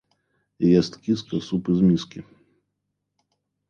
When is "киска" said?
1.03-1.43